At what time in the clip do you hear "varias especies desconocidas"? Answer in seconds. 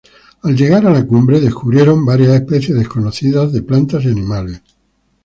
2.07-3.53